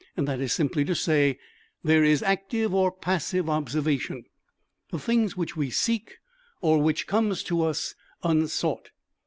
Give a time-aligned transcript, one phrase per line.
[0.15, 1.37] That is simply to say,
[1.83, 4.25] there is active or passive observation
[4.89, 6.17] the things which we seek
[6.59, 7.93] or which come to us
[8.23, 8.89] unsought.